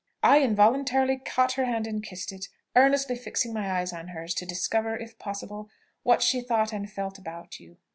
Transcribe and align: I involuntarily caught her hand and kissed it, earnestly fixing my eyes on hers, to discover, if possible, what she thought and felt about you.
I 0.23 0.41
involuntarily 0.41 1.17
caught 1.19 1.51
her 1.51 1.65
hand 1.65 1.85
and 1.85 2.01
kissed 2.01 2.31
it, 2.31 2.47
earnestly 2.75 3.15
fixing 3.15 3.53
my 3.53 3.69
eyes 3.71 3.93
on 3.93 4.07
hers, 4.07 4.33
to 4.33 4.47
discover, 4.47 4.97
if 4.97 5.19
possible, 5.19 5.69
what 6.01 6.23
she 6.23 6.41
thought 6.41 6.73
and 6.73 6.91
felt 6.91 7.19
about 7.19 7.59
you. 7.59 7.77